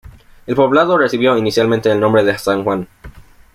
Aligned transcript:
El 0.47 0.55
poblado 0.55 0.97
recibió 0.97 1.37
inicialmente 1.37 1.91
el 1.91 1.99
nombre 1.99 2.23
de 2.23 2.35
San 2.35 2.63
Juan. 2.63 2.87